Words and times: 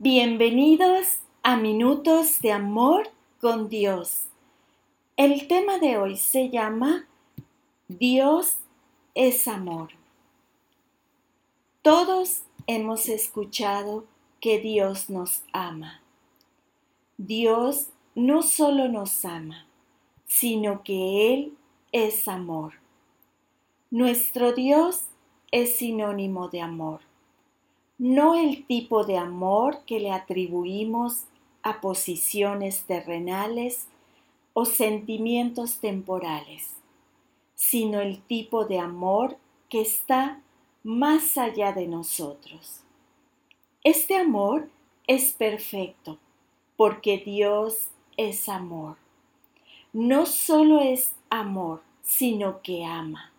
Bienvenidos 0.00 1.18
a 1.42 1.56
Minutos 1.56 2.40
de 2.40 2.52
Amor 2.52 3.10
con 3.40 3.68
Dios. 3.68 4.26
El 5.16 5.48
tema 5.48 5.80
de 5.80 5.98
hoy 5.98 6.16
se 6.16 6.50
llama 6.50 7.08
Dios 7.88 8.58
es 9.16 9.48
amor. 9.48 9.88
Todos 11.82 12.42
hemos 12.68 13.08
escuchado 13.08 14.04
que 14.40 14.60
Dios 14.60 15.10
nos 15.10 15.42
ama. 15.52 16.00
Dios 17.16 17.88
no 18.14 18.42
solo 18.42 18.86
nos 18.86 19.24
ama, 19.24 19.66
sino 20.28 20.84
que 20.84 21.34
Él 21.34 21.56
es 21.90 22.28
amor. 22.28 22.74
Nuestro 23.90 24.52
Dios 24.52 25.06
es 25.50 25.74
sinónimo 25.74 26.48
de 26.50 26.60
amor 26.60 27.07
no 27.98 28.36
el 28.36 28.64
tipo 28.64 29.04
de 29.04 29.18
amor 29.18 29.80
que 29.84 29.98
le 29.98 30.12
atribuimos 30.12 31.24
a 31.62 31.80
posiciones 31.80 32.84
terrenales 32.84 33.88
o 34.52 34.64
sentimientos 34.64 35.78
temporales, 35.80 36.76
sino 37.56 38.00
el 38.00 38.20
tipo 38.22 38.64
de 38.64 38.78
amor 38.78 39.36
que 39.68 39.80
está 39.80 40.40
más 40.84 41.36
allá 41.36 41.72
de 41.72 41.88
nosotros. 41.88 42.80
Este 43.82 44.16
amor 44.16 44.68
es 45.08 45.32
perfecto 45.32 46.18
porque 46.76 47.18
Dios 47.18 47.88
es 48.16 48.48
amor. 48.48 48.96
No 49.92 50.26
solo 50.26 50.80
es 50.80 51.14
amor, 51.30 51.82
sino 52.02 52.62
que 52.62 52.84
ama. 52.84 53.32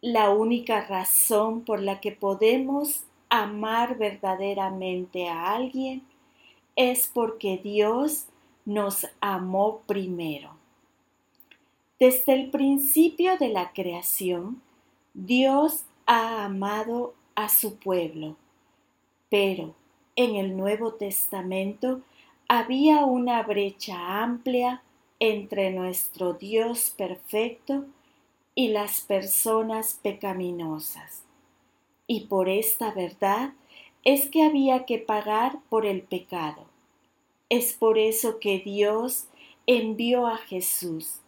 La 0.00 0.30
única 0.30 0.84
razón 0.84 1.60
por 1.60 1.80
la 1.80 2.00
que 2.00 2.10
podemos 2.12 3.04
amar 3.42 3.98
verdaderamente 3.98 5.28
a 5.28 5.54
alguien 5.54 6.02
es 6.76 7.10
porque 7.12 7.58
Dios 7.58 8.26
nos 8.64 9.06
amó 9.20 9.80
primero. 9.86 10.50
Desde 11.98 12.32
el 12.34 12.50
principio 12.50 13.36
de 13.36 13.48
la 13.48 13.72
creación, 13.72 14.62
Dios 15.14 15.84
ha 16.06 16.44
amado 16.44 17.14
a 17.34 17.48
su 17.48 17.76
pueblo, 17.76 18.36
pero 19.30 19.74
en 20.16 20.36
el 20.36 20.56
Nuevo 20.56 20.94
Testamento 20.94 22.02
había 22.46 23.04
una 23.04 23.42
brecha 23.42 24.22
amplia 24.22 24.82
entre 25.18 25.70
nuestro 25.70 26.34
Dios 26.34 26.92
perfecto 26.96 27.84
y 28.54 28.68
las 28.68 29.00
personas 29.00 29.98
pecaminosas 30.02 31.23
y 32.06 32.26
por 32.26 32.48
esta 32.48 32.92
verdad 32.92 33.52
es 34.04 34.28
que 34.28 34.42
había 34.42 34.84
que 34.84 34.98
pagar 34.98 35.58
por 35.68 35.86
el 35.86 36.02
pecado. 36.02 36.66
Es 37.48 37.72
por 37.72 37.98
eso 37.98 38.38
que 38.38 38.58
Dios 38.58 39.26
envió 39.66 40.26
a 40.26 40.36
Jesús 40.36 41.20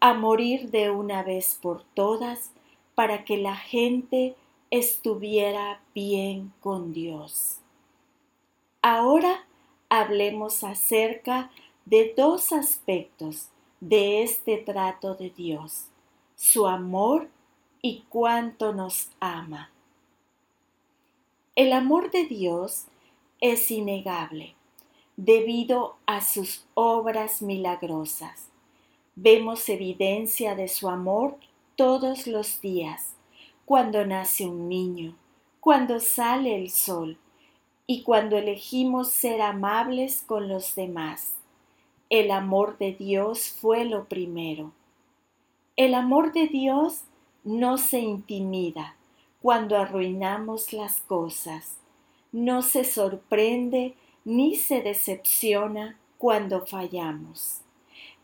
a 0.00 0.14
morir 0.14 0.70
de 0.70 0.90
una 0.90 1.22
vez 1.22 1.58
por 1.60 1.84
todas 1.94 2.52
para 2.94 3.24
que 3.24 3.36
la 3.36 3.56
gente 3.56 4.34
estuviera 4.70 5.80
bien 5.94 6.52
con 6.60 6.92
Dios. 6.92 7.58
Ahora 8.80 9.46
hablemos 9.88 10.64
acerca 10.64 11.50
de 11.84 12.14
dos 12.16 12.52
aspectos 12.52 13.48
de 13.80 14.22
este 14.22 14.56
trato 14.56 15.14
de 15.14 15.30
Dios, 15.30 15.86
su 16.36 16.66
amor 16.66 17.28
y 17.82 18.04
cuánto 18.08 18.72
nos 18.72 19.10
ama. 19.20 19.71
El 21.54 21.74
amor 21.74 22.10
de 22.10 22.24
Dios 22.24 22.86
es 23.42 23.70
innegable 23.70 24.54
debido 25.18 25.96
a 26.06 26.22
sus 26.22 26.64
obras 26.72 27.42
milagrosas. 27.42 28.48
Vemos 29.16 29.68
evidencia 29.68 30.54
de 30.54 30.66
su 30.68 30.88
amor 30.88 31.36
todos 31.76 32.26
los 32.26 32.62
días, 32.62 33.16
cuando 33.66 34.06
nace 34.06 34.46
un 34.48 34.70
niño, 34.70 35.14
cuando 35.60 36.00
sale 36.00 36.56
el 36.56 36.70
sol 36.70 37.18
y 37.86 38.02
cuando 38.02 38.38
elegimos 38.38 39.10
ser 39.10 39.42
amables 39.42 40.22
con 40.26 40.48
los 40.48 40.74
demás. 40.74 41.34
El 42.08 42.30
amor 42.30 42.78
de 42.78 42.94
Dios 42.94 43.50
fue 43.50 43.84
lo 43.84 44.06
primero. 44.06 44.72
El 45.76 45.92
amor 45.92 46.32
de 46.32 46.46
Dios 46.46 47.02
no 47.44 47.76
se 47.76 47.98
intimida, 47.98 48.96
cuando 49.42 49.76
arruinamos 49.76 50.72
las 50.72 51.00
cosas. 51.00 51.78
No 52.30 52.62
se 52.62 52.84
sorprende 52.84 53.96
ni 54.24 54.54
se 54.54 54.82
decepciona 54.82 55.98
cuando 56.16 56.64
fallamos. 56.64 57.62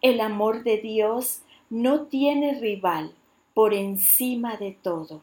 El 0.00 0.22
amor 0.22 0.64
de 0.64 0.78
Dios 0.78 1.42
no 1.68 2.06
tiene 2.06 2.58
rival 2.58 3.14
por 3.52 3.74
encima 3.74 4.56
de 4.56 4.72
todo. 4.72 5.20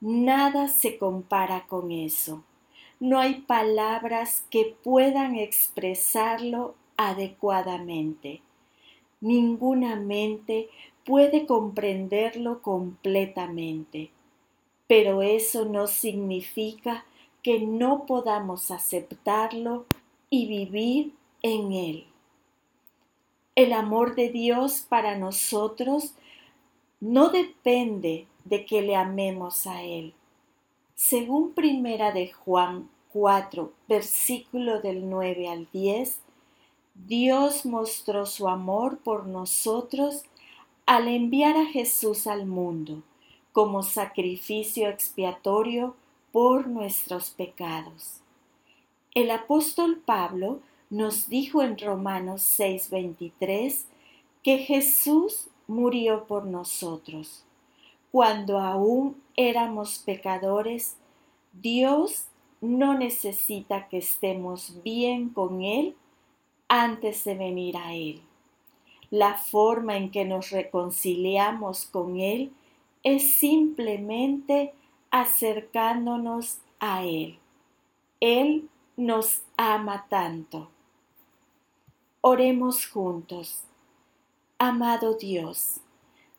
Nada 0.00 0.68
se 0.68 0.98
compara 0.98 1.66
con 1.66 1.90
eso. 1.90 2.44
No 3.00 3.18
hay 3.18 3.40
palabras 3.40 4.44
que 4.50 4.76
puedan 4.84 5.36
expresarlo 5.36 6.74
adecuadamente. 6.98 8.42
Ninguna 9.22 9.96
mente 9.96 10.68
puede 11.04 11.46
comprenderlo 11.46 12.60
completamente 12.60 14.10
pero 14.86 15.22
eso 15.22 15.64
no 15.64 15.86
significa 15.86 17.04
que 17.42 17.60
no 17.60 18.06
podamos 18.06 18.70
aceptarlo 18.70 19.86
y 20.30 20.46
vivir 20.46 21.12
en 21.42 21.72
él. 21.72 22.06
El 23.54 23.72
amor 23.72 24.14
de 24.14 24.30
Dios 24.30 24.84
para 24.88 25.16
nosotros 25.16 26.14
no 27.00 27.28
depende 27.28 28.26
de 28.44 28.64
que 28.64 28.82
le 28.82 28.96
amemos 28.96 29.66
a 29.66 29.82
Él. 29.82 30.12
Según 30.96 31.52
primera 31.52 32.12
de 32.12 32.32
Juan 32.32 32.88
4, 33.12 33.72
versículo 33.86 34.80
del 34.80 35.08
9 35.08 35.48
al 35.48 35.68
10, 35.72 36.18
Dios 36.94 37.64
mostró 37.64 38.26
su 38.26 38.48
amor 38.48 38.98
por 38.98 39.26
nosotros 39.26 40.24
al 40.86 41.08
enviar 41.08 41.56
a 41.56 41.66
Jesús 41.66 42.26
al 42.26 42.46
mundo 42.46 43.02
como 43.54 43.84
sacrificio 43.84 44.88
expiatorio 44.88 45.94
por 46.32 46.66
nuestros 46.66 47.30
pecados. 47.30 48.20
El 49.14 49.30
apóstol 49.30 50.02
Pablo 50.04 50.58
nos 50.90 51.28
dijo 51.28 51.62
en 51.62 51.78
Romanos 51.78 52.42
6:23 52.42 53.86
que 54.42 54.58
Jesús 54.58 55.46
murió 55.68 56.26
por 56.26 56.46
nosotros. 56.46 57.44
Cuando 58.10 58.58
aún 58.58 59.22
éramos 59.36 60.00
pecadores, 60.00 60.96
Dios 61.52 62.24
no 62.60 62.98
necesita 62.98 63.86
que 63.88 63.98
estemos 63.98 64.82
bien 64.82 65.28
con 65.28 65.62
Él 65.62 65.94
antes 66.66 67.22
de 67.22 67.36
venir 67.36 67.76
a 67.76 67.94
Él. 67.94 68.20
La 69.10 69.34
forma 69.34 69.96
en 69.96 70.10
que 70.10 70.24
nos 70.24 70.50
reconciliamos 70.50 71.86
con 71.86 72.18
Él 72.18 72.50
es 73.04 73.34
simplemente 73.34 74.74
acercándonos 75.10 76.58
a 76.80 77.04
Él. 77.04 77.38
Él 78.20 78.68
nos 78.96 79.42
ama 79.56 80.06
tanto. 80.08 80.68
Oremos 82.22 82.86
juntos. 82.86 83.64
Amado 84.58 85.14
Dios, 85.14 85.80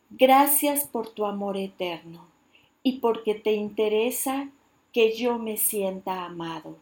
gracias 0.09 0.87
por 0.87 1.09
tu 1.09 1.25
amor 1.25 1.57
eterno 1.57 2.25
y 2.81 2.99
porque 2.99 3.35
te 3.35 3.53
interesa 3.53 4.49
que 4.91 5.15
yo 5.15 5.37
me 5.37 5.57
sienta 5.57 6.25
amado. 6.25 6.77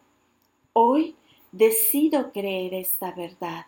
Hoy 0.72 1.16
decido 1.52 2.32
creer 2.32 2.74
esta 2.74 3.12
verdad 3.12 3.66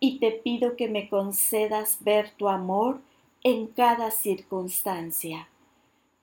y 0.00 0.18
te 0.18 0.32
pido 0.32 0.76
que 0.76 0.88
me 0.88 1.08
concedas 1.08 2.02
ver 2.02 2.30
tu 2.30 2.48
amor 2.48 3.00
en 3.42 3.66
cada 3.66 4.10
circunstancia, 4.10 5.48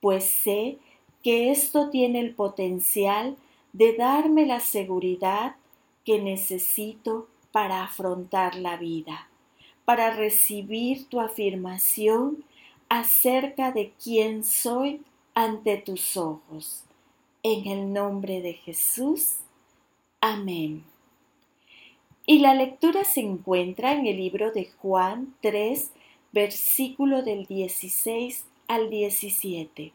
pues 0.02 0.24
sé 0.24 0.78
que 1.22 1.52
esto 1.52 1.88
tiene 1.88 2.18
el 2.18 2.34
potencial 2.34 3.36
de 3.72 3.94
darme 3.94 4.44
la 4.44 4.58
seguridad 4.58 5.54
que 6.04 6.20
necesito 6.20 7.28
para 7.52 7.84
afrontar 7.84 8.56
la 8.56 8.76
vida, 8.76 9.28
para 9.84 10.10
recibir 10.10 11.06
tu 11.06 11.20
afirmación 11.20 12.44
acerca 12.88 13.70
de 13.70 13.92
quién 14.02 14.42
soy 14.42 15.02
ante 15.34 15.76
tus 15.76 16.16
ojos. 16.16 16.82
En 17.44 17.68
el 17.68 17.92
nombre 17.92 18.40
de 18.40 18.54
Jesús. 18.54 19.36
Amén. 20.20 20.82
Y 22.26 22.40
la 22.40 22.54
lectura 22.54 23.04
se 23.04 23.20
encuentra 23.20 23.92
en 23.92 24.06
el 24.06 24.16
libro 24.16 24.50
de 24.50 24.68
Juan 24.80 25.34
3, 25.42 25.92
versículo 26.32 27.22
del 27.22 27.46
16 27.46 28.46
al 28.68 28.90
17. 28.90 29.92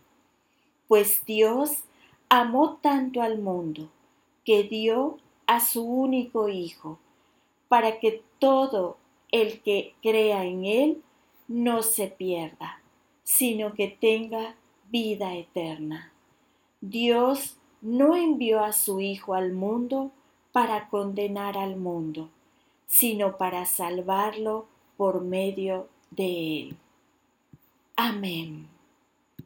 Pues 0.87 1.25
Dios 1.25 1.83
amó 2.29 2.77
tanto 2.81 3.21
al 3.21 3.39
mundo 3.39 3.89
que 4.45 4.63
dio 4.63 5.17
a 5.45 5.59
su 5.59 5.83
único 5.83 6.49
Hijo, 6.49 6.99
para 7.67 7.99
que 7.99 8.23
todo 8.39 8.97
el 9.31 9.61
que 9.61 9.95
crea 10.01 10.45
en 10.45 10.65
Él 10.65 11.03
no 11.47 11.83
se 11.83 12.07
pierda, 12.07 12.81
sino 13.23 13.73
que 13.73 13.87
tenga 13.87 14.55
vida 14.89 15.35
eterna. 15.35 16.11
Dios 16.81 17.57
no 17.81 18.15
envió 18.15 18.63
a 18.63 18.71
su 18.71 18.99
Hijo 18.99 19.33
al 19.33 19.53
mundo 19.53 20.11
para 20.51 20.89
condenar 20.89 21.57
al 21.57 21.75
mundo, 21.75 22.29
sino 22.87 23.37
para 23.37 23.65
salvarlo 23.65 24.65
por 24.95 25.21
medio 25.21 25.87
de 26.11 26.61
Él. 26.61 26.77
Amén. 27.97 28.76